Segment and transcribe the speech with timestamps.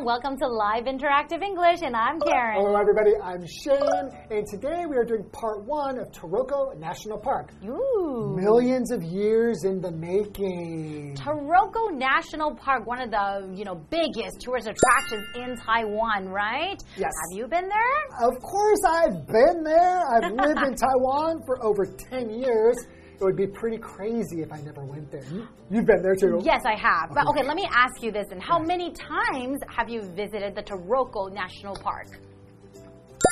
[0.00, 0.20] everyone.
[0.20, 2.56] Welcome to Live Interactive English, and I'm Karen.
[2.56, 3.12] Hello, everybody.
[3.22, 7.50] I'm Shane, and today we are doing part one of Taroko National Park.
[7.64, 8.36] Ooh.
[8.36, 11.16] Millions of years in the making.
[11.16, 16.78] Taroko National Park, one of the you know biggest tourist attractions in Taiwan, right?
[16.96, 17.12] Yes.
[17.30, 18.28] Have you been there?
[18.28, 20.02] Of course, I've been there.
[20.08, 22.76] I've lived in Taiwan for over 10 years
[23.20, 25.24] it would be pretty crazy if I never went there.
[25.70, 26.40] You've been there too.
[26.42, 27.10] Yes, I have.
[27.14, 30.62] But okay, let me ask you this: and how many times have you visited the
[30.62, 32.08] Taroko National Park?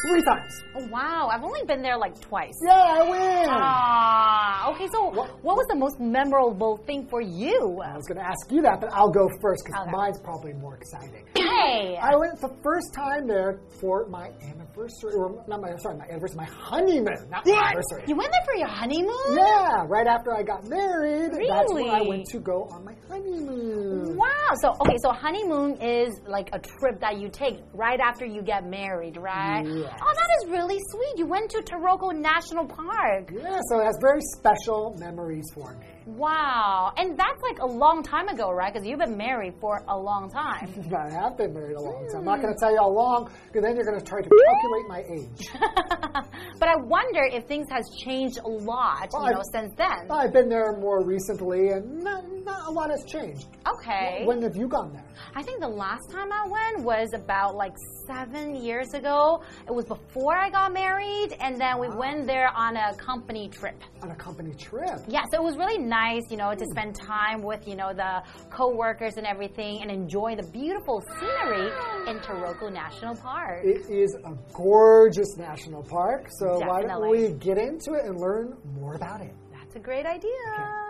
[0.07, 0.63] Three times.
[0.77, 1.29] Oh, wow.
[1.33, 2.53] I've only been there like twice.
[2.65, 3.49] Yeah, I win.
[3.49, 4.87] Ah, okay.
[4.93, 7.81] So, what, what was the most memorable thing for you?
[7.83, 9.91] I was going to ask you that, but I'll go first because okay.
[9.91, 11.25] mine's probably more exciting.
[11.35, 11.99] Hey!
[12.01, 16.37] I went the first time there for my anniversary, or not my, sorry, my anniversary,
[16.37, 17.55] my honeymoon, not what?
[17.55, 18.05] my anniversary.
[18.07, 19.37] You went there for your honeymoon?
[19.37, 21.33] Yeah, right after I got married.
[21.33, 21.49] Really?
[21.49, 24.17] That's when I went to go on my honeymoon.
[24.17, 24.53] Wow.
[24.61, 28.67] So, okay, so honeymoon is like a trip that you take right after you get
[28.67, 29.65] married, right?
[29.67, 29.93] Yes.
[30.01, 31.19] Oh, that is really sweet.
[31.19, 33.31] You went to Taroko National Park.
[33.33, 35.87] Yeah, so it has very special memories for me.
[36.07, 36.93] Wow.
[36.97, 38.73] And that's like a long time ago, right?
[38.73, 40.73] Because you've been married for a long time.
[40.97, 42.21] I have been married a long time.
[42.21, 42.45] I'm not hmm.
[42.45, 45.05] going to tell you how long, because then you're going to try to calculate my
[45.09, 45.49] age.
[46.59, 50.11] but I wonder if things has changed a lot, well, you know, I've, since then.
[50.11, 53.47] I've been there more recently, and not, not a lot has changed.
[53.67, 54.23] Okay.
[54.25, 55.05] When have you gone there?
[55.35, 57.75] I think the last time I went was about like
[58.07, 59.43] seven years ago.
[59.67, 61.99] It was before I got married, and then we wow.
[61.99, 63.77] went there on a company trip.
[64.03, 65.01] On a company trip?
[65.09, 66.71] Yeah, so it was really nice, you know, to hmm.
[66.71, 71.71] spend time with, you know, the co-workers and everything and enjoy the beautiful scenery
[72.07, 73.65] in Taroko National Park.
[73.65, 76.69] It is a gorgeous national park, so Definitely.
[76.69, 79.33] why don't we get into it and learn more about it?
[79.53, 80.31] That's a great idea.
[80.59, 80.89] Okay.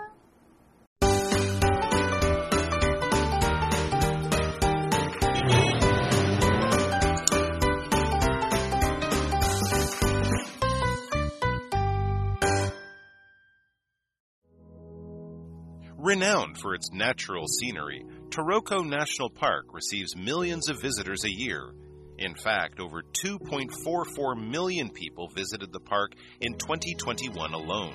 [16.01, 21.75] Renowned for its natural scenery, Taroko National Park receives millions of visitors a year.
[22.19, 27.95] In fact, over 2.44 million people visited the park in 2021 alone.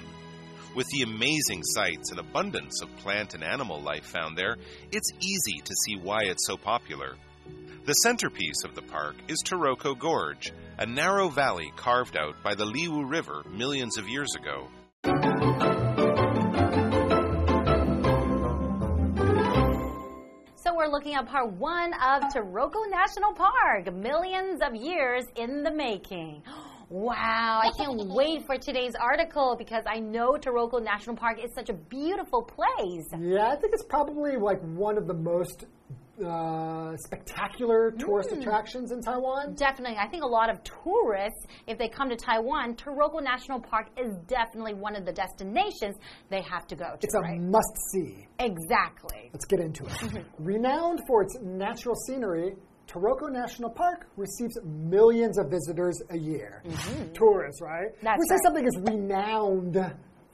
[0.75, 4.55] With the amazing sights and abundance of plant and animal life found there,
[4.91, 7.15] it's easy to see why it's so popular.
[7.85, 12.65] The centerpiece of the park is Taroko Gorge, a narrow valley carved out by the
[12.65, 14.69] Liwu River millions of years ago.
[20.93, 26.43] Looking at part one of Taroko National Park, millions of years in the making.
[26.89, 31.69] Wow, I can't wait for today's article because I know Taroko National Park is such
[31.69, 33.09] a beautiful place.
[33.19, 35.65] Yeah, I think it's probably like one of the most
[36.23, 38.39] uh, spectacular tourist mm.
[38.39, 39.55] attractions in Taiwan?
[39.55, 39.97] Definitely.
[39.97, 44.15] I think a lot of tourists, if they come to Taiwan, Taroko National Park is
[44.27, 45.95] definitely one of the destinations
[46.29, 46.99] they have to go to.
[47.01, 47.39] It's a right?
[47.39, 48.27] must see.
[48.39, 49.29] Exactly.
[49.31, 50.25] Let's get into it.
[50.39, 52.55] Renowned for its natural scenery,
[52.87, 56.61] Taroko National Park receives millions of visitors a year.
[56.65, 57.13] Mm -hmm.
[57.13, 57.89] Tourists, right?
[58.01, 58.45] That's we say right.
[58.45, 59.77] something is renowned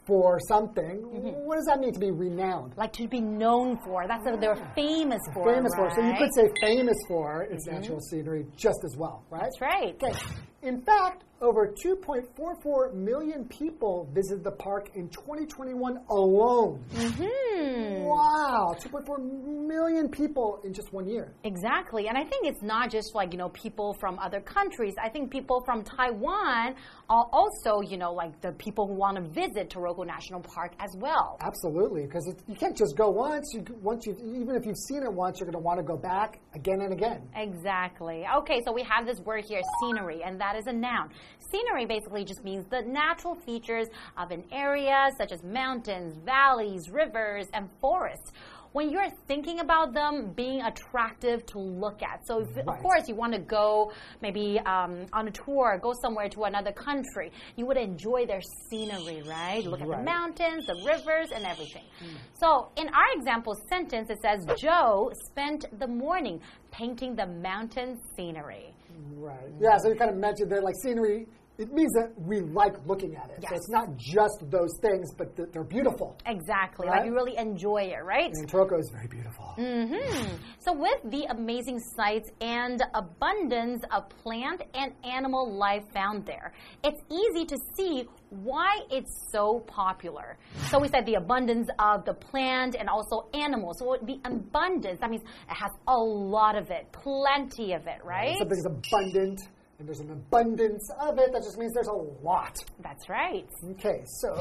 [0.09, 0.95] for something.
[1.01, 1.33] Mm -hmm.
[1.45, 2.71] What does that mean to be renowned?
[2.83, 3.97] Like to be known for.
[4.11, 5.43] That's what they're famous for.
[5.55, 5.91] Famous right?
[5.91, 5.95] for.
[5.95, 7.75] So you could say famous for its mm -hmm.
[7.75, 9.41] natural scenery just as well, right?
[9.45, 9.93] That's right.
[10.05, 10.17] Good.
[10.61, 16.83] In fact, over 2.44 million people visited the park in 2021 alone.
[16.93, 18.03] Mm -hmm.
[18.03, 19.19] Wow, 2.4
[19.67, 21.31] million people in just one year.
[21.43, 22.07] Exactly.
[22.09, 24.95] And I think it's not just like, you know, people from other countries.
[25.07, 26.75] I think people from Taiwan
[27.15, 30.91] are also, you know, like the people who want to visit Taroko National Park as
[31.05, 31.29] well.
[31.51, 33.45] Absolutely, because you can't just go once.
[33.55, 33.61] You,
[33.91, 36.29] once you even if you've seen it once, you're going to want to go back
[36.59, 37.19] again and again.
[37.47, 38.19] Exactly.
[38.39, 41.09] Okay, so we have this word here, scenery, and that is a noun.
[41.51, 43.87] Scenery basically just means the natural features
[44.17, 48.31] of an area, such as mountains, valleys, rivers, and forests
[48.71, 52.25] when you're thinking about them being attractive to look at.
[52.27, 52.67] So, if, right.
[52.67, 53.91] of course, you want to go
[54.21, 59.23] maybe um, on a tour, go somewhere to another country, you would enjoy their scenery,
[59.27, 59.63] right?
[59.63, 61.85] Look at the mountains, the rivers, and everything.
[62.03, 62.09] Mm.
[62.39, 66.39] So, in our example sentence, it says Joe spent the morning
[66.71, 68.73] painting the mountain scenery.
[69.15, 69.37] Right.
[69.59, 71.27] Yeah, so you kind of mentioned there, like scenery
[71.59, 73.41] it means that we like looking at it.
[73.41, 73.59] So Yes.
[73.59, 76.17] it's not just those things, but that they're beautiful.
[76.25, 76.87] Exactly.
[76.87, 76.99] Right?
[76.99, 78.31] Like you really enjoy it, right?
[78.33, 79.53] And Taroko is very beautiful.
[79.57, 80.39] Mm -hmm.
[80.65, 86.47] So, with the amazing sights and abundance of plant and animal life found there,
[86.87, 87.93] it's easy to see
[88.29, 89.45] why it's so
[89.81, 90.37] popular.
[90.69, 93.15] So, we said the abundance of the plant and also
[93.45, 93.73] animals.
[93.79, 95.23] So, the abundance, that means
[95.53, 95.99] it has a
[96.37, 98.37] lot of it, plenty of it, right?
[98.43, 99.39] Something's abundant,
[99.79, 101.31] and there's an abundance of it.
[101.31, 102.57] That just means there's a lot.
[102.83, 103.47] That's right.
[103.71, 104.33] Okay, so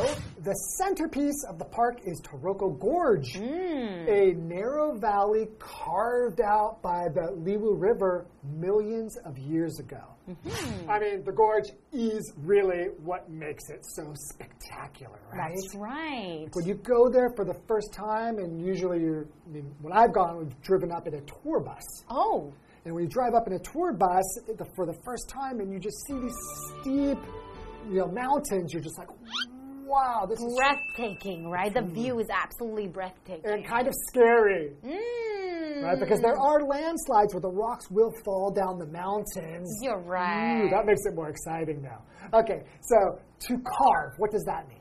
[0.43, 4.09] the centerpiece of the park is Taroko Gorge, Mm.
[4.09, 10.03] a narrow valley carved out by the Liwu River millions of years ago.
[10.29, 10.91] Mm-hmm.
[10.91, 15.55] I mean, the gorge is really what makes it so spectacular, right?
[15.55, 16.49] That's right.
[16.53, 20.13] When you go there for the first time, and usually you're, I mean, when I've
[20.13, 21.83] gone, we've driven up in a tour bus.
[22.11, 22.53] Oh,
[22.85, 24.25] And when you drive up in a tour bus
[24.75, 26.37] for the first time and you just see these
[26.81, 27.19] steep,
[27.91, 29.09] you know, mountains, you're just like,
[29.87, 31.73] wow, this is breathtaking, right?
[31.73, 33.43] The view is absolutely breathtaking.
[33.51, 35.83] and kind of scary, Mm.
[35.85, 35.99] right?
[35.99, 39.69] Because there are landslides where the rocks will fall down the mountains.
[39.83, 40.65] You're right.
[40.67, 42.03] Ooh, that makes it more exciting now.
[42.35, 44.79] Okay, so to carve, what does that mean?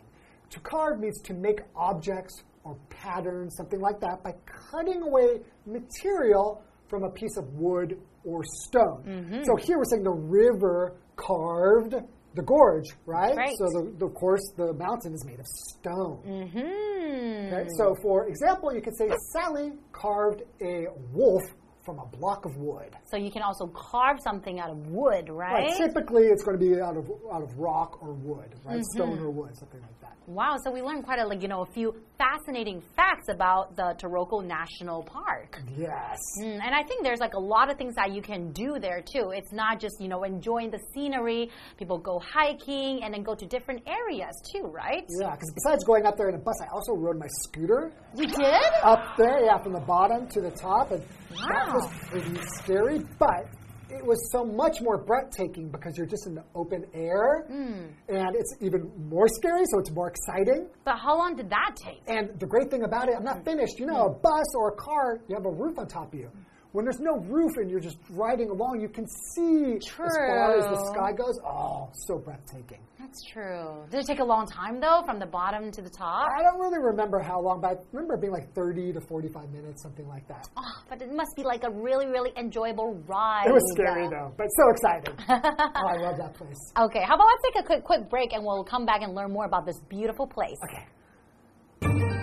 [0.51, 4.33] To carve means to make objects or patterns, something like that, by
[4.71, 9.03] cutting away material from a piece of wood or stone.
[9.05, 9.43] Mm-hmm.
[9.43, 11.95] So here we're saying the river carved
[12.35, 13.35] the gorge, right?
[13.35, 13.55] Right.
[13.57, 16.17] So the, the- of course the mountain is made of stone.
[16.53, 21.41] hmm Okay, so for example, you could say Sally carved a wolf
[21.85, 22.93] from a block of wood.
[23.05, 25.67] So you can also carve something out of wood, right?
[25.67, 25.77] Right.
[25.77, 28.75] Typically, it's going to be out of out of rock or wood, right?
[28.79, 28.97] Mm-hmm.
[28.97, 30.17] Stone or wood, something like that.
[30.27, 33.95] Wow, so we learned quite a like you know a few fascinating facts about the
[34.01, 35.59] Taroko National Park.
[35.77, 36.17] Yes.
[36.41, 39.01] Mm, and I think there's like a lot of things that you can do there
[39.01, 39.31] too.
[39.35, 41.49] It's not just, you know, enjoying the scenery.
[41.77, 45.03] People go hiking and then go to different areas too, right?
[45.21, 48.27] Yeah, because besides going up there in a bus, I also rode my scooter You
[48.27, 48.63] did?
[48.83, 53.47] up there, yeah, from the bottom to the top, and that was pretty scary, but.
[53.89, 57.85] It was so much more breathtaking because you're just in the open air, Hmm.
[58.09, 60.67] and it's even more scary, so it's more exciting.
[60.83, 62.01] But how long did that take?
[62.07, 63.79] And the great thing about it, I'm not finished.
[63.79, 66.29] You know, a bus or a car, you have a roof on top of you.
[66.73, 70.65] When there's no roof and you're just riding along, you can see as far as
[70.65, 71.39] the sky goes.
[71.45, 72.79] Oh, so breathtaking.
[72.99, 73.85] That's true.
[73.89, 76.27] Did it take a long time though, from the bottom to the top?
[76.37, 79.49] I don't really remember how long, but I remember it being like 30 to 45
[79.51, 80.49] minutes, something like that.
[80.57, 83.45] Oh, but it must be like a really, really enjoyable ride.
[83.47, 85.15] It was scary though, but so exciting.
[85.29, 86.57] oh, I love that place.
[86.77, 89.31] Okay, how about let's take a quick, quick break and we'll come back and learn
[89.31, 90.57] more about this beautiful place.
[90.69, 92.16] Okay.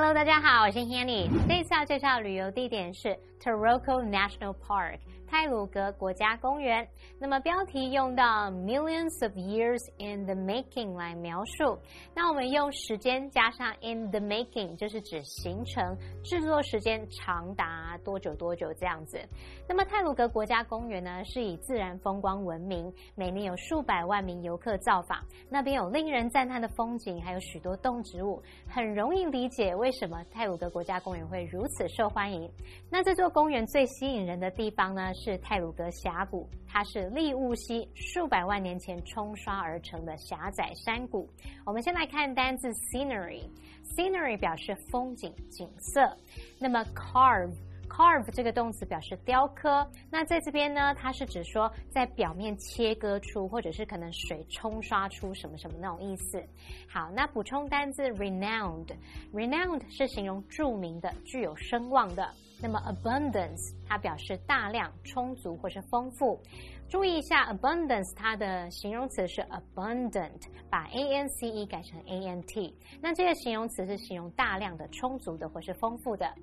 [0.00, 1.28] Hello，大家好，我是 Hanny。
[1.48, 5.00] 这次要介绍旅游地点是 Taroko National Park
[5.30, 6.86] 泰鲁格国家公园。
[7.20, 11.78] 那么标题用到 millions of years in the making 来描述。
[12.14, 19.20] 那我们用时间加上 in the making，就是指形成、制作时间长达多久多久这样子。
[19.68, 25.22] 那么泰鲁格国家公园呢，是以自然风光闻名，每年有数百万名游客造访。
[25.50, 32.50] 那边有令人赞叹的风景，还有许多动植物，很容易理解为什么泰鲁格国家公园会如此受欢迎。
[32.90, 41.28] 那这座公园最吸引人的地方呢，是泰鲁格峡谷，它是利物溪数百万年前冲刷而成的狭窄山谷。
[41.66, 46.16] 我们先来看单字 scenery，scenery 表示风景、景色。
[46.58, 47.52] 那么 carve。
[47.88, 56.42] Carve 这个动词表示雕刻，那在这边呢，它是指说在表面切割出，或者是可能水冲刷出什么什么那种意思。
[56.88, 62.32] 好，那补充单字 renowned，renowned 是形容著名的、具有声望的。
[62.60, 66.40] 那么 abundance 它表示大量、充足或是丰富。
[66.88, 72.74] 注意一下，abundance 它的形容词是 abundant，把 a n c e 改成 a n t。
[73.00, 76.34] 那这个形容词是形容大量的、充足的或是丰富的。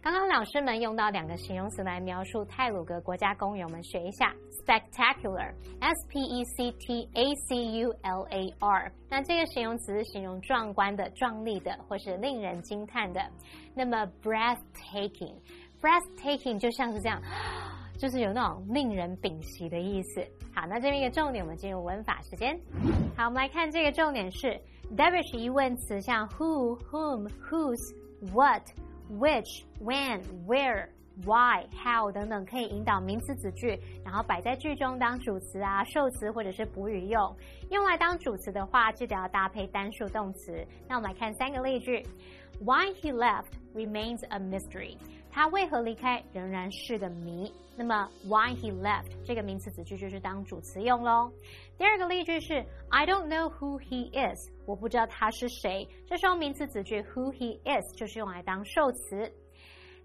[0.00, 4.32] 刚刚老师们用到两个形容词来描述泰鲁格国家公园，我们学一下
[4.64, 8.92] spectacular，s p e c t a c u l a r。
[9.10, 13.20] 那这个形容词是形容壮观的、壮丽的，或是令人惊叹的。
[13.74, 17.20] 那么 breathtaking，breathtaking 就像是这样，
[17.98, 20.24] 就是有那种令人屏息的意思。
[20.54, 22.56] 好，那这边一个重点，我们进入文法时间。
[23.16, 24.56] 好，我们来看这个重点是
[24.96, 27.96] Davish 疑问词，像 who、whom、whose、
[28.32, 28.62] what。
[29.10, 30.88] which、when、where、
[31.24, 37.36] why、how 等等，可以引导名词子句，然后摆在句中当主词啊、受词或者是补语用。
[37.70, 40.66] 用来当主词的话，记得要搭配单数动词。
[40.88, 42.04] 那我们来看三个例句
[42.60, 44.96] ：Why he left remains a mystery。
[45.38, 47.54] 他为何离开仍然是个谜。
[47.76, 51.30] 那么 why he left 这个名词子句就是当主词用喽。
[51.76, 52.54] 第二个例句是
[52.88, 55.88] I don't know who he is，我不知道他是谁。
[56.08, 59.32] 这时候名词子句 who he is 就是用来当受词。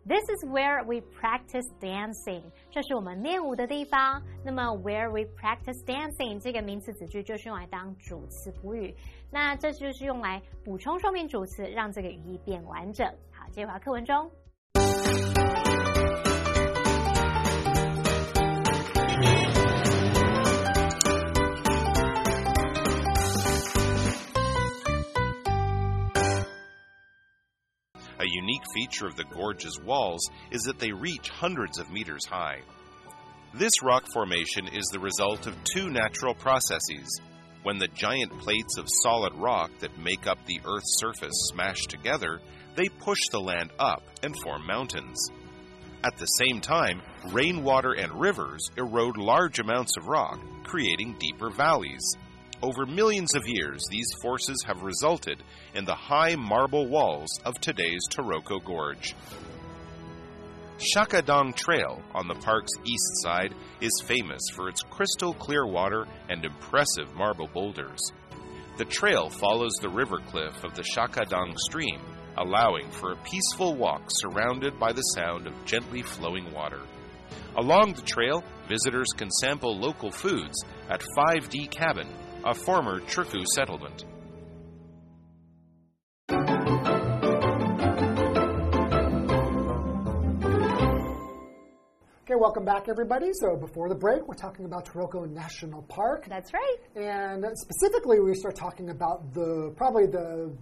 [0.06, 4.22] This is where we practice dancing，这是我们练舞的地方。
[4.46, 8.96] 那么 where we practice dancing 这个名词子句就是用来当主词补语，
[9.32, 13.08] 那这就是用来补充说明主词，让这个语义变完整。
[13.32, 14.30] 好，接回课文中。
[28.74, 32.60] Feature of the gorge's walls is that they reach hundreds of meters high.
[33.54, 37.22] This rock formation is the result of two natural processes.
[37.62, 42.42] When the giant plates of solid rock that make up the Earth's surface smash together,
[42.76, 45.30] they push the land up and form mountains.
[46.04, 47.02] At the same time,
[47.32, 52.04] rainwater and rivers erode large amounts of rock, creating deeper valleys.
[52.64, 55.44] Over millions of years, these forces have resulted
[55.76, 59.14] in the high marble walls of today's Taroko Gorge.
[60.78, 66.46] Shakadong Trail on the park's east side is famous for its crystal clear water and
[66.46, 68.00] impressive marble boulders.
[68.78, 72.00] The trail follows the river cliff of the Shakadong stream,
[72.38, 76.80] allowing for a peaceful walk surrounded by the sound of gently flowing water.
[77.58, 82.08] Along the trail, visitors can sample local foods at 5D Cabin,
[82.46, 84.06] a former Truku settlement.
[92.26, 93.30] Okay, welcome back, everybody.
[93.34, 96.26] So before the break, we're talking about Taroko National Park.
[96.28, 96.78] That's right.
[96.96, 100.56] And specifically, we start talking about the probably the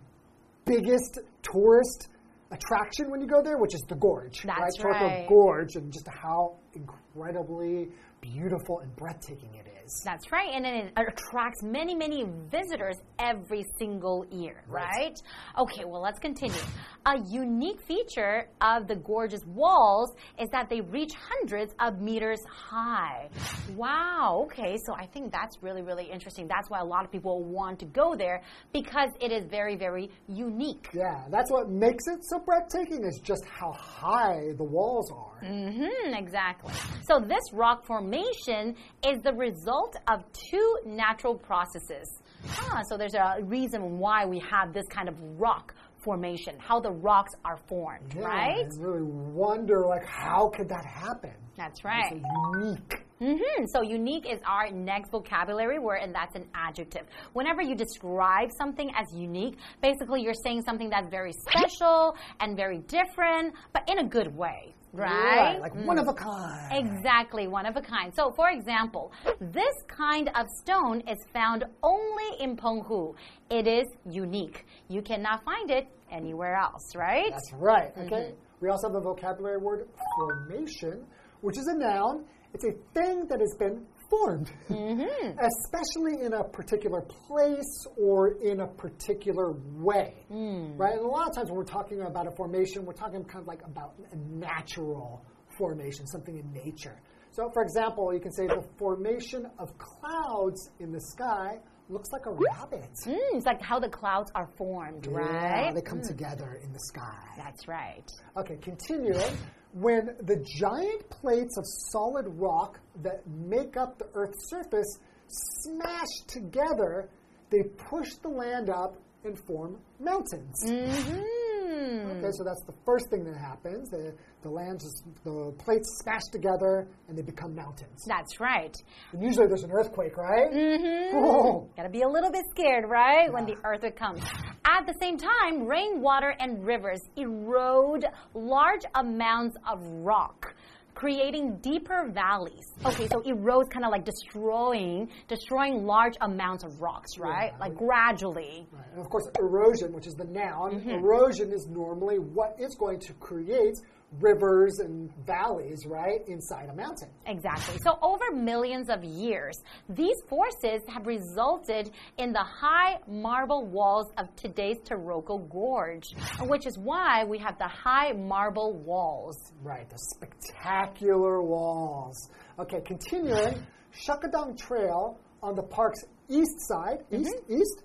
[0.66, 2.10] biggest tourist
[2.52, 4.44] attraction when you go there, which is the gorge.
[4.44, 5.26] That's right.
[5.26, 5.28] Taroko.
[5.30, 7.90] Gorge, and just how incredibly
[8.22, 10.02] beautiful and breathtaking it is.
[10.06, 14.84] That's right, and then it attracts many, many visitors every single year, Right.
[14.98, 15.22] right?
[15.60, 16.60] Okay, well, let's continue.
[17.06, 23.30] A unique feature of the gorgeous walls is that they reach hundreds of meters high.
[23.76, 26.48] Wow, okay, so I think that's really, really interesting.
[26.48, 28.42] That's why a lot of people want to go there
[28.74, 30.90] because it is very, very unique.
[30.94, 35.40] Yeah, that's what makes it so breathtaking is just how high the walls are.
[35.46, 36.74] hmm exactly.
[37.08, 38.76] So this rock formation
[39.08, 39.71] is the result
[40.08, 42.22] of two natural processes.
[42.50, 45.74] Ah, so there's a reason why we have this kind of rock
[46.04, 48.66] formation, how the rocks are formed, Yeah, right?
[48.66, 51.32] I really wonder, like, how could that happen?
[51.56, 52.10] That's right.
[52.12, 53.06] so unique.
[53.20, 57.04] hmm So unique is our next vocabulary word, and that's an adjective.
[57.34, 62.80] Whenever you describe something as unique, basically you're saying something that's very special and very
[62.80, 65.60] different, but in a good way, right?
[65.60, 66.72] Like one of a kind.
[66.72, 68.14] Exactly, one of a kind.
[68.16, 73.16] So, for example, this kind of stone is found only in Penghu.
[73.50, 74.66] It is unique.
[74.90, 77.32] You cannot find it anywhere else, right?
[77.32, 77.92] That's right.
[77.98, 78.16] Okay.
[78.16, 78.36] Mm-hmm.
[78.62, 81.06] We also have a vocabulary word formation,
[81.42, 82.26] which is a noun.
[82.54, 85.40] It's a thing that has been formed, Mm-hmm.
[85.50, 90.14] especially in a particular place or in a particular way.
[90.32, 90.78] Mm.
[90.78, 90.94] Right?
[90.94, 93.48] And a lot of times when we're talking about a formation, we're talking kind of
[93.48, 95.26] like about a natural
[95.58, 97.00] formation, something in nature.
[97.32, 102.26] So, for example, you can say the formation of clouds in the sky looks like
[102.26, 102.90] a rabbit.
[103.06, 105.74] Mm, it's like how the clouds are formed, Yeah, right?
[105.76, 107.24] they come together in the sky.
[107.38, 108.04] That's right.
[108.38, 109.38] Okay, continuing.
[109.74, 117.10] When the giant plates of solid rock that make up the Earth's surface smash together,
[117.50, 120.64] they push the land up and form mountains.
[120.66, 121.42] Mm-hmm.
[121.72, 123.90] Okay, so that's the first thing that happens.
[123.90, 124.14] The,
[124.44, 128.04] the land just, the plates smash together and they become mountains.
[128.08, 128.76] That's right.
[129.14, 130.52] And usually there's an earthquake, right?
[130.52, 131.18] Mm-hmm.
[131.22, 131.70] Oh.
[131.76, 133.32] Gotta be a little bit scared, right?
[133.32, 134.22] When the earthquake comes.
[134.66, 140.54] At the same time, rainwater and rivers erode large amounts of rock.
[140.94, 142.74] Creating deeper valleys.
[142.86, 147.52] Okay, so erodes kind of like destroying, destroying large amounts of rocks, right?
[147.54, 147.60] Yeah.
[147.60, 148.68] Like gradually.
[148.72, 148.86] Right.
[148.92, 150.90] And of course, erosion, which is the noun, Mm-hmm.
[150.90, 153.78] erosion is normally what is going to create
[154.20, 157.10] rivers and valleys, right, inside a mountain.
[157.26, 157.80] Exactly.
[157.84, 164.34] So, over millions of years, these forces have resulted in the high marble walls of
[164.36, 169.38] today's Taroko Gorge, which is why we have the high marble walls.
[169.62, 172.30] Right, the spectacular walls.
[172.60, 177.54] Okay, continuing, Shakadong Trail on the park's east side, east, mm-hmm.
[177.54, 177.84] east,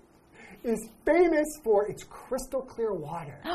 [0.67, 3.39] is famous for its crystal clear water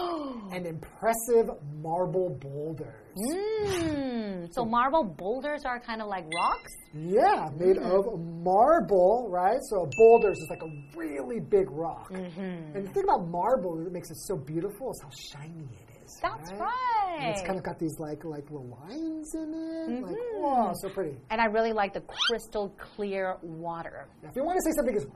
[0.53, 1.51] and impressive
[1.83, 2.95] marble boulders.
[3.17, 6.73] Mm, so marble boulders are kind of like rocks?
[6.95, 7.91] Yeah, made Mm.
[7.91, 9.59] of marble, right?
[9.71, 12.11] So boulders is like a really big rock.
[12.13, 12.77] Mm-hmm.
[12.77, 15.92] And the thing about marble that makes it so beautiful is how shiny it is.
[16.21, 17.31] That's And right.
[17.33, 20.03] it's kind of got these like like little lines in it.
[20.03, 20.43] Like, Mm-hmm.
[20.43, 21.17] wow, so pretty.
[21.31, 24.09] And I really like the crystal clear water.
[24.23, 25.07] Now, if you want to say something is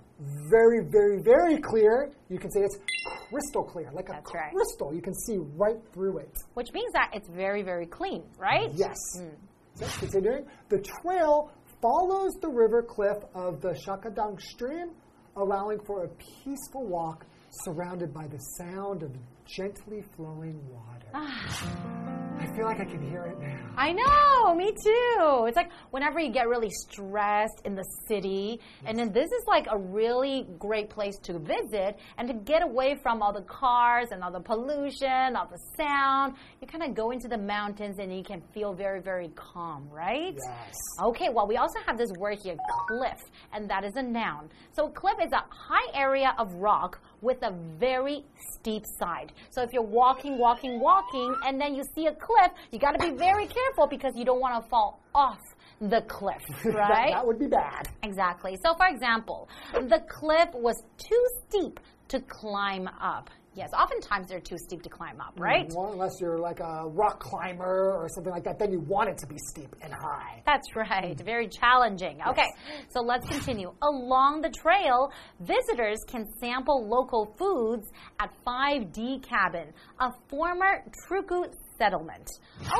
[0.50, 2.78] very, very, very clear, you can say it's
[3.30, 4.52] crystal clear, like a That's right.
[4.52, 4.94] crystal.
[4.94, 6.36] You can see right through it.
[6.54, 8.70] Which means that it's very, very clean, right?
[8.74, 8.96] Yes.
[9.18, 9.30] Mm.
[9.74, 11.50] So continuing, the trail
[11.82, 14.92] follows the river cliff of the Shakadang stream,
[15.36, 17.26] allowing for a peaceful walk
[17.64, 19.12] surrounded by the sound of
[19.46, 21.06] gently flowing water.
[21.14, 22.16] Ah.
[22.38, 23.56] I feel like I can hear it now.
[23.78, 25.44] I know, me too.
[25.46, 29.66] It's like whenever you get really stressed in the city, and then this is like
[29.70, 34.22] a really great place to visit and to get away from all the cars and
[34.22, 36.34] all the pollution, all the sound.
[36.60, 40.36] You kind of go into the mountains and you can feel very, very calm, right?
[40.36, 40.74] Yes.
[41.02, 42.56] Okay, well, we also have this word here,
[42.88, 43.22] cliff,
[43.54, 44.50] and that is a noun.
[44.72, 49.32] So, cliff is a high area of rock with a very steep side.
[49.50, 53.10] So, if you're walking, walking, walking, and then you see a cliff, you got to
[53.10, 55.40] be very careful because you don't want to fall off
[55.80, 57.12] the cliff, right?
[57.12, 57.88] that would be bad.
[58.02, 58.58] Exactly.
[58.62, 63.30] So, for example, the cliff was too steep to climb up.
[63.56, 65.66] Yes, oftentimes they're too steep to climb up, right?
[65.66, 69.08] Mm, well, unless you're like a rock climber or something like that, then you want
[69.08, 70.42] it to be steep and high.
[70.44, 71.18] That's right.
[71.24, 72.20] Very challenging.
[72.28, 72.48] Okay,
[72.90, 73.72] so let's continue.
[73.82, 75.10] Along the trail,
[75.40, 77.88] visitors can sample local foods
[78.20, 81.46] at 5D Cabin, a former Truku
[81.78, 82.28] settlement.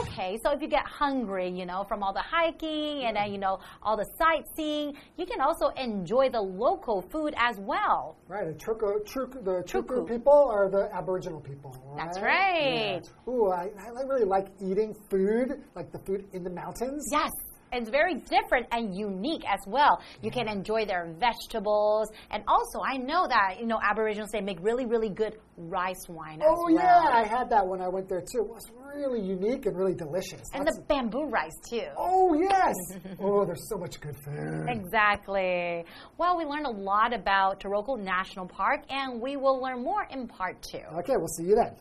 [0.01, 3.39] Okay, so if you get hungry, you know, from all the hiking and then, you
[3.39, 8.17] know, all the sightseeing, you can also enjoy the local food as well.
[8.29, 10.07] Right, the Truku, Truku, the Truku.
[10.09, 11.75] people are the Aboriginal people.
[11.85, 12.05] Right?
[12.05, 13.03] That's right.
[13.05, 13.33] Yeah.
[13.33, 17.09] Ooh, I, I really like eating food, like the food in the mountains.
[17.13, 17.31] Yes.
[17.77, 20.01] It's very different and unique as well.
[20.23, 22.09] You can enjoy their vegetables.
[22.31, 26.41] And also, I know that, you know, Aboriginals, they make really, really good rice wine
[26.45, 26.75] Oh well.
[26.75, 28.41] yeah, I had that when I went there too.
[28.43, 30.43] It was really unique and really delicious.
[30.53, 31.87] And Lots the bamboo rice, too.
[31.97, 32.75] oh yes.
[33.21, 34.67] oh, there's so much good food.
[34.69, 35.85] Exactly.
[36.19, 40.27] Well, we learned a lot about Taroko National Park, and we will learn more in
[40.29, 40.83] part two.
[40.99, 41.75] Okay, we'll see you then.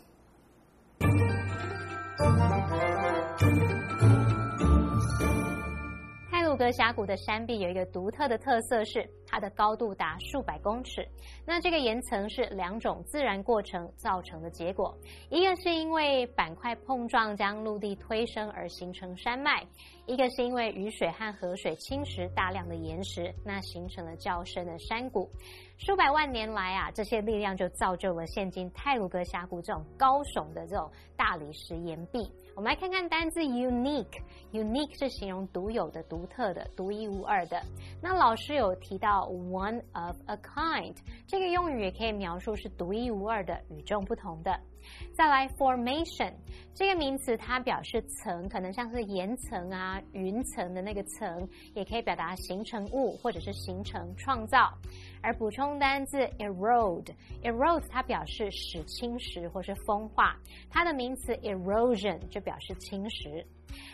[6.55, 11.05] 泰鲁格峡谷的山壁有一个独特的特色是，它的高度达数百公尺。
[11.45, 14.97] 那这个岩层是两种自然过程造成的结果，
[15.29, 19.67] 一个是因为板块碰撞将陆地推升而形成山脉，
[20.05, 25.29] 一个是因为雨水和河水侵蚀大量的岩石，那形成了较深的山谷。
[25.77, 32.31] 数百万年来啊，这些力量就造就了现今泰鲁格峡谷这种高耸的这种大理石岩壁。
[32.55, 37.61] 我们来看看单字 unique，unique 是形容独有的、独特的、独一无二的。
[38.01, 40.95] 那老师有提到 one of a kind，
[41.27, 44.57] 这个用语也可以描述是独一无二的、与众不同的。
[45.13, 46.31] 再来 formation
[46.75, 54.71] 这个名词，它表示层，可能像是岩层啊、云层的那个层，也可以表达形成物或者是形成、创造。
[55.23, 60.37] 而补充单字 erode，erode 它表示使侵蚀或是风化，
[60.69, 63.43] 它的名词 erosion 就表示侵蚀。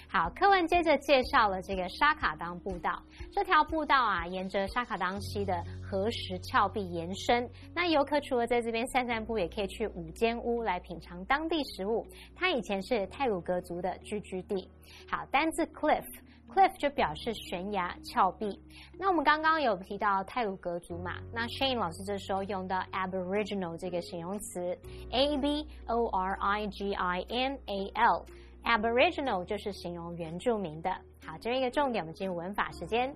[0.07, 3.01] 好，课文接着介绍了这个沙卡当步道。
[3.31, 7.49] 这条步道啊，沿着沙卡当溪的河石峭壁延伸。
[7.73, 12.05] 那游客除了在这边散散步，也可以去五间屋来品尝当地食物。
[12.35, 14.69] 它以前是泰鲁格族的聚居地。
[15.09, 16.05] 好，单字 cliff。
[16.53, 18.59] Cliff 就表示悬崖、峭壁。
[18.99, 21.15] 那我们刚刚有提到泰鲁格族嘛？
[21.33, 24.77] 那 Shane 老师这时候用到 Aboriginal 这个形容词
[25.11, 28.25] ，A B O R I G I N A L。
[28.63, 30.95] Aboriginal 就是形容原住民的。
[31.23, 33.13] 好，这边一个重点，我们进入文法时间。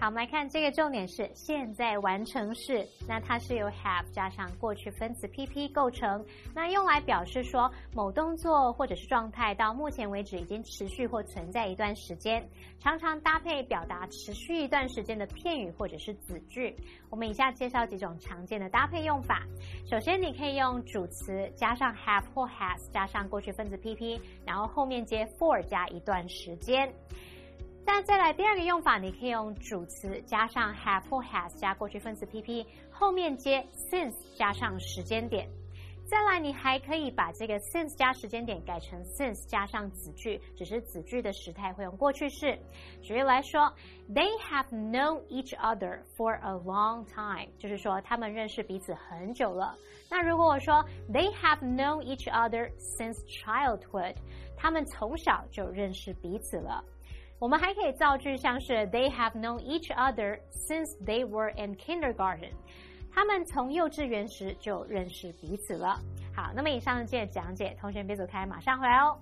[0.00, 16.74] 好，我们来看这个重点是现在完成式，那它是由 have 加上过去分词 PP 构成，那用来表示说某动作或者是状态到目前为止已经持续或存在一段时间，常常搭配表达持续一段时间的片语或者是子句。
[17.10, 19.42] 我们以下介绍几种常见的搭配用法。
[19.84, 26.88] 首先，你可以用主词加上 have 或 has 加上过去分词 PP，然后后面接 for 加一段时间。
[27.90, 35.48] 那再来第二个用法，你可以用主词加上 have 或 has 加过去分词 PP，后面接 since 加上时间点。
[36.04, 42.58] 再来，你还可以把这个 since 加时间点改成 since 加上子句，只是子句的时态会用过去式。
[43.00, 43.72] 举例来说
[44.10, 49.74] ，They have known each other for a long time，就是说他们认识彼此很久了。
[50.10, 54.14] 那如果我说 They have known each other since childhood，
[54.58, 56.84] 他们从小就认识彼此了。
[57.39, 62.51] 我们还可以造句，像是 They have known each other since they were in kindergarten。
[63.11, 65.99] 他们从幼稚园时就认识彼此了。
[66.35, 69.19] 好，那么以上这些讲解，同学别走开，马上回来哦。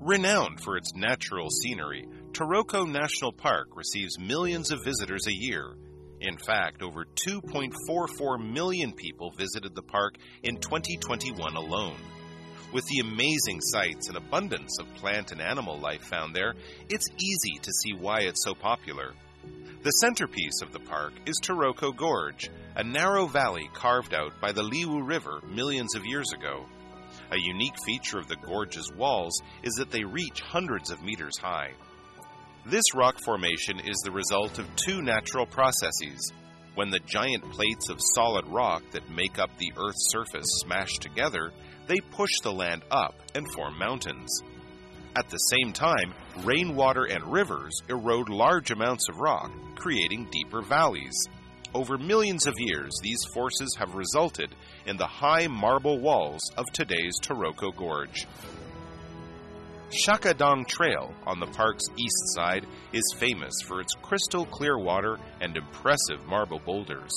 [0.00, 5.76] Renowned for its natural scenery, Taroko National Park receives millions of visitors a year.
[6.21, 11.97] In fact, over 2.44 million people visited the park in 2021 alone.
[12.71, 16.53] With the amazing sights and abundance of plant and animal life found there,
[16.89, 19.13] it's easy to see why it's so popular.
[19.81, 24.61] The centerpiece of the park is Taroko Gorge, a narrow valley carved out by the
[24.61, 26.65] Liwu River millions of years ago.
[27.31, 31.71] A unique feature of the gorge's walls is that they reach hundreds of meters high.
[32.65, 36.31] This rock formation is the result of two natural processes.
[36.75, 41.51] When the giant plates of solid rock that make up the Earth's surface smash together,
[41.87, 44.43] they push the land up and form mountains.
[45.17, 51.15] At the same time, rainwater and rivers erode large amounts of rock, creating deeper valleys.
[51.73, 54.53] Over millions of years, these forces have resulted
[54.85, 58.27] in the high marble walls of today's Taroko Gorge.
[59.91, 65.57] Shakadong Trail on the park's east side is famous for its crystal clear water and
[65.57, 67.11] impressive marble boulders.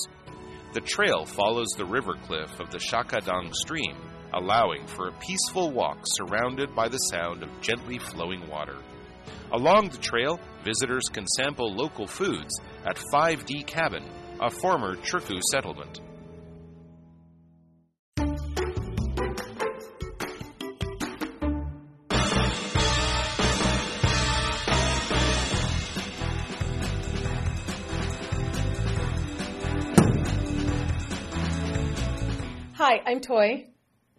[0.73, 3.95] The trail follows the river cliff of the Shakadong stream
[4.33, 8.75] allowing for a peaceful walk surrounded by the sound of gently flowing water.
[9.53, 14.03] Along the trail, visitors can sample local foods at 5D Cabin,
[14.41, 16.01] a former Truku settlement.
[32.87, 33.65] Hi, I'm Toy.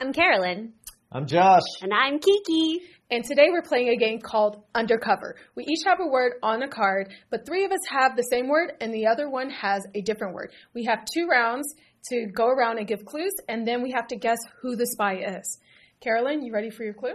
[0.01, 0.73] I'm Carolyn.
[1.13, 1.63] I'm Josh.
[1.83, 2.81] And I'm Kiki.
[3.13, 5.37] And today we're playing a game called Undercover.
[5.55, 8.49] We each have a word on a card, but three of us have the same
[8.49, 10.51] word and the other one has a different word.
[10.75, 11.73] We have two rounds
[12.11, 15.19] to go around and give clues, and then we have to guess who the spy
[15.19, 15.61] is.
[16.01, 17.15] Carolyn, you ready for your clue?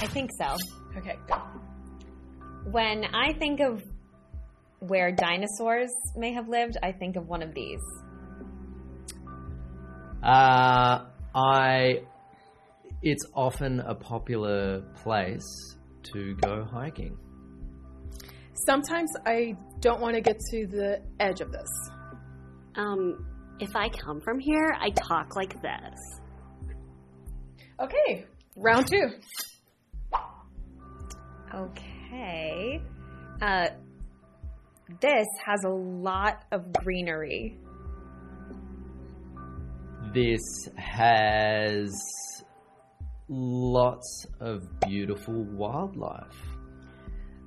[0.00, 0.56] I think so.
[0.96, 1.36] Okay, go.
[2.68, 3.80] When I think of
[4.80, 7.78] where dinosaurs may have lived, I think of one of these.
[10.22, 12.02] Uh, I.
[13.02, 15.42] It's often a popular place
[16.12, 17.18] to go hiking.
[18.54, 21.68] Sometimes I don't want to get to the edge of this.
[22.76, 23.26] Um,
[23.58, 25.98] if I come from here, I talk like this.
[27.80, 28.24] Okay,
[28.56, 29.08] round two.
[31.52, 32.80] Okay.
[33.40, 33.66] Uh,
[35.00, 37.58] this has a lot of greenery.
[40.12, 41.90] This has
[43.28, 46.36] lots of beautiful wildlife.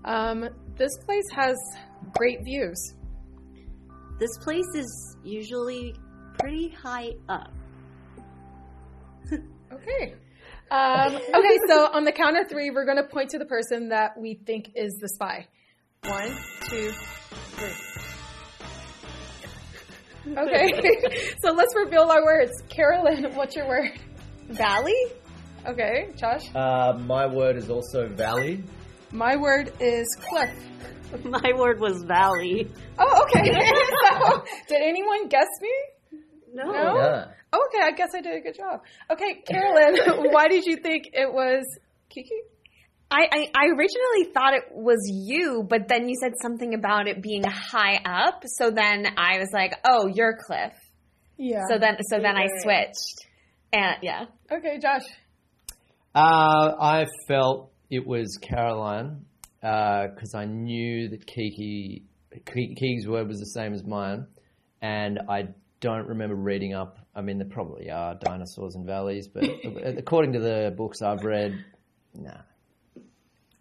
[0.03, 1.55] Um, this place has
[2.17, 2.95] great views.
[4.19, 5.95] This place is usually
[6.39, 7.51] pretty high up.
[9.71, 10.13] Okay.
[10.71, 13.89] Um, okay, so on the count of three, we're going to point to the person
[13.89, 15.47] that we think is the spy.
[16.03, 16.37] One,
[16.69, 17.84] two, three.
[20.27, 22.51] Okay, so let's reveal our words.
[22.69, 23.91] Carolyn, what's your word?
[24.49, 24.99] Valley?
[25.65, 26.43] Okay, Josh.
[26.53, 28.63] Uh, my word is also valley.
[29.11, 30.53] My word is cliff.
[31.23, 32.69] My word was valley.
[32.99, 33.53] Oh, okay.
[34.09, 35.71] so, did anyone guess me?
[36.53, 36.65] No.
[36.65, 36.95] No?
[36.97, 37.25] Yeah.
[37.53, 38.81] Okay, I guess I did a good job.
[39.09, 41.63] Okay, Carolyn, why did you think it was
[42.09, 42.41] Kiki?
[43.11, 47.21] I, I, I originally thought it was you, but then you said something about it
[47.21, 48.43] being high up.
[48.45, 50.73] So then I was like, oh, you're Cliff.
[51.37, 51.63] Yeah.
[51.69, 53.27] So then so then I switched.
[53.71, 54.25] And yeah.
[54.51, 55.03] Okay, Josh.
[56.15, 59.25] Uh, I felt it was Caroline
[59.61, 62.03] because I knew that Kiki
[62.45, 64.27] Kiki's word was the same as mine,
[64.81, 66.99] and I don't remember reading up.
[67.15, 69.43] I mean, there probably are dinosaurs and valleys, but
[69.97, 71.63] according to the books I've read,
[72.13, 72.41] nah.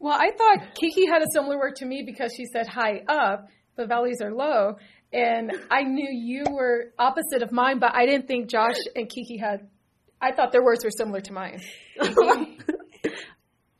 [0.05, 3.49] Well, I thought Kiki had a similar word to me because she said high up,
[3.75, 4.77] but valleys are low.
[5.15, 9.39] And I knew you were opposite of mine, but I didn't think Josh and Kiki
[9.39, 9.67] had.
[10.21, 11.63] I thought their words were similar to mine.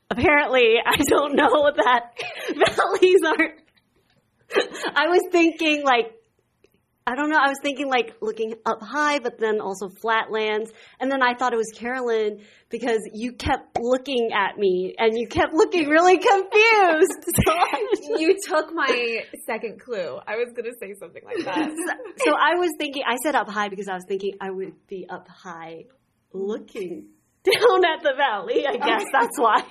[0.09, 2.13] Apparently, I don't know that
[2.75, 3.59] valleys aren't
[4.95, 6.11] I was thinking like
[7.07, 7.37] I don't know.
[7.37, 10.71] I was thinking like looking up high, but then also flatlands.
[10.99, 15.27] And then I thought it was Carolyn because you kept looking at me and you
[15.27, 17.11] kept looking really confused.
[17.45, 17.85] So I,
[18.17, 20.17] You took my second clue.
[20.25, 21.69] I was gonna say something like that.
[22.25, 25.05] so I was thinking, I said up high because I was thinking I would be
[25.07, 25.85] up high
[26.33, 27.09] looking
[27.43, 28.65] down at the valley.
[28.65, 29.63] I guess that's why.